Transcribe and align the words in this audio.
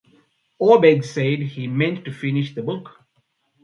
Oberg 0.59 1.03
said 1.03 1.41
that 1.41 1.45
he 1.49 1.67
meant 1.67 2.05
to 2.05 2.11
finish 2.11 2.55
the 2.55 2.63
book. 2.63 3.03